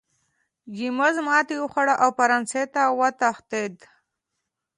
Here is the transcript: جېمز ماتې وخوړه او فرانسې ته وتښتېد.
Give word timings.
جېمز 0.75 1.15
ماتې 1.27 1.55
وخوړه 1.59 1.95
او 2.03 2.09
فرانسې 2.17 2.63
ته 2.73 2.81
وتښتېد. 2.99 3.75